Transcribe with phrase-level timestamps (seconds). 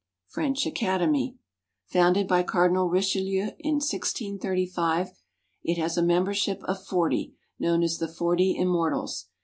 [0.25, 1.37] =French Academy.=
[1.85, 5.11] Founded by Cardinal Richelieu in 1635.
[5.63, 9.27] It has a membership of forty, known as the "Forty Immortals."